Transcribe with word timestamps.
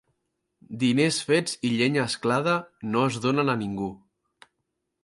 Diners 0.83 1.19
fets 1.31 1.59
i 1.69 1.71
llenya 1.75 2.01
asclada 2.07 2.57
no 2.95 3.05
es 3.11 3.21
donen 3.29 3.55
a 3.55 3.57
ningú. 3.63 3.93